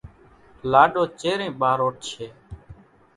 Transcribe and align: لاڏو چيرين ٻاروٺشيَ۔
لاڏو 0.71 1.03
چيرين 1.19 1.51
ٻاروٺشيَ۔ 1.61 2.27